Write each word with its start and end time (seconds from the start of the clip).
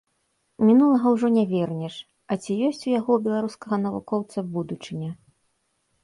Мінулага 0.67 1.07
ўжо 1.15 1.27
не 1.33 1.41
вернеш, 1.51 1.95
а 2.35 2.37
ці 2.41 2.55
ёсць 2.67 2.81
у 2.85 2.89
яго, 2.99 3.17
беларускага 3.27 3.75
навукоўца, 3.83 4.37
будучыня. 4.55 5.11